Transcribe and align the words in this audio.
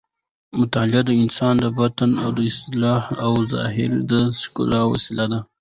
مطالعه 0.59 1.01
د 1.05 1.11
انسان 1.23 1.55
د 1.63 1.65
باطن 1.77 2.09
د 2.37 2.39
اصلاح 2.51 3.03
او 3.25 3.31
د 3.41 3.43
ظاهر 3.53 3.91
د 4.11 4.13
ښکلا 4.39 4.81
وسیله 4.93 5.25
ده. 5.31 5.39